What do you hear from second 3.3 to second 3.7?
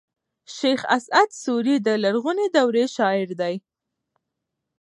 دﺉ.